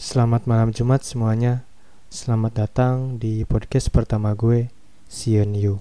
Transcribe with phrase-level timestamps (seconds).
[0.00, 1.68] Selamat malam Jumat semuanya.
[2.08, 4.72] Selamat datang di podcast pertama gue,
[5.04, 5.76] Sien Yu.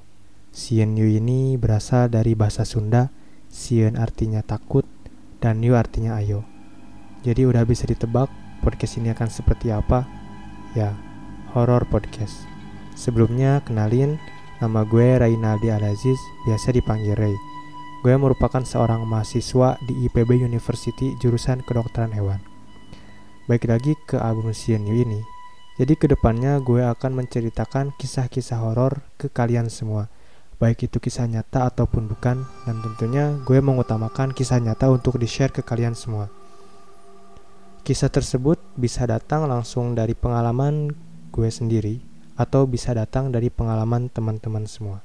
[0.51, 3.15] Sien Yu ini berasal dari bahasa Sunda.
[3.47, 4.83] Sien artinya takut
[5.39, 6.43] dan Yu artinya ayo.
[7.23, 8.27] Jadi udah bisa ditebak
[8.59, 10.03] podcast ini akan seperti apa?
[10.75, 10.99] Ya,
[11.55, 12.43] horror podcast.
[12.99, 14.19] Sebelumnya kenalin,
[14.59, 17.39] nama gue Rainaldi Alaziz, biasa dipanggil Ray.
[18.03, 22.58] Gue merupakan seorang mahasiswa di IPB University jurusan kedokteran hewan.
[23.49, 25.25] Baik lagi ke album ini.
[25.81, 30.05] Jadi ke depannya gue akan menceritakan kisah-kisah horor ke kalian semua.
[30.61, 32.45] Baik itu kisah nyata ataupun bukan.
[32.45, 36.29] Dan tentunya gue mengutamakan kisah nyata untuk di-share ke kalian semua.
[37.81, 40.93] Kisah tersebut bisa datang langsung dari pengalaman
[41.33, 42.05] gue sendiri
[42.37, 45.01] atau bisa datang dari pengalaman teman-teman semua.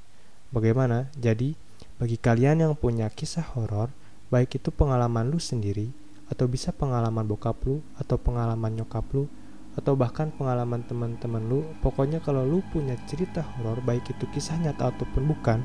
[0.52, 1.08] Bagaimana?
[1.16, 1.56] Jadi,
[1.96, 3.88] bagi kalian yang punya kisah horor,
[4.28, 6.03] baik itu pengalaman lu sendiri
[6.34, 9.30] atau bisa pengalaman bokap lu atau pengalaman nyokap lu
[9.78, 14.90] atau bahkan pengalaman teman-teman lu pokoknya kalau lu punya cerita horor baik itu kisah nyata
[14.90, 15.62] ataupun bukan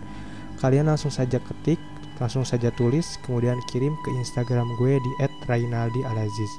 [0.61, 1.81] kalian langsung saja ketik
[2.21, 5.11] langsung saja tulis kemudian kirim ke Instagram gue di
[5.47, 6.51] @rainaldi_alaziz.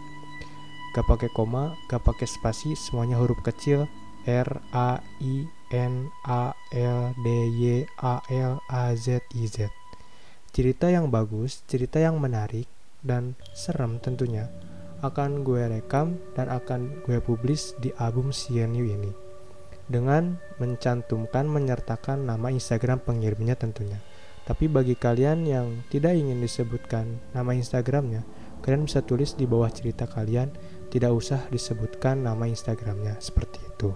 [0.97, 3.87] Gak pakai koma gak pakai spasi semuanya huruf kecil
[4.27, 9.71] R A I N A L D Y A L A Z I Z.
[10.51, 12.67] Cerita yang bagus cerita yang menarik
[13.01, 14.49] dan serem tentunya
[15.01, 19.13] akan gue rekam dan akan gue publis di album CNU ini
[19.91, 23.99] dengan mencantumkan menyertakan nama Instagram pengirimnya tentunya.
[24.47, 28.23] Tapi bagi kalian yang tidak ingin disebutkan nama Instagramnya,
[28.63, 30.55] kalian bisa tulis di bawah cerita kalian,
[30.95, 33.91] tidak usah disebutkan nama Instagramnya seperti itu.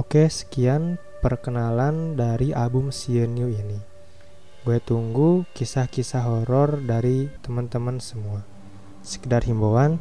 [0.00, 3.91] Oke, sekian perkenalan dari album CNU ini.
[4.62, 8.46] Gue tunggu kisah-kisah horor dari teman-teman semua.
[9.02, 9.98] Sekedar himbauan,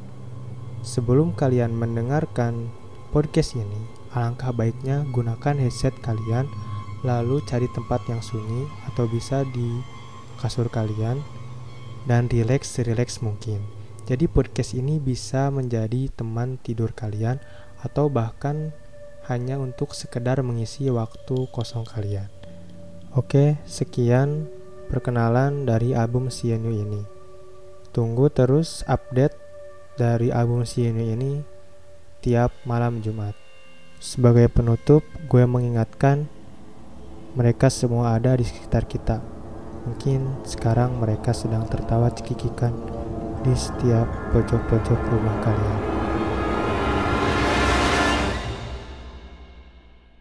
[0.86, 2.70] sebelum kalian mendengarkan
[3.10, 3.82] podcast ini,
[4.14, 6.46] alangkah baiknya gunakan headset kalian,
[7.02, 9.82] lalu cari tempat yang sunyi atau bisa di
[10.38, 11.18] kasur kalian
[12.06, 13.66] dan rileks serileks mungkin.
[14.06, 17.42] Jadi podcast ini bisa menjadi teman tidur kalian
[17.82, 18.70] atau bahkan
[19.26, 22.41] hanya untuk sekedar mengisi waktu kosong kalian.
[23.12, 24.48] Oke, sekian
[24.88, 27.04] perkenalan dari album CNU ini.
[27.92, 29.36] Tunggu terus update
[30.00, 31.44] dari album CNU ini
[32.24, 33.36] tiap malam Jumat.
[34.00, 36.32] Sebagai penutup, gue mengingatkan
[37.36, 39.20] mereka semua ada di sekitar kita.
[39.92, 42.72] Mungkin sekarang mereka sedang tertawa cekikikan
[43.44, 45.81] di setiap pojok-pojok rumah kalian.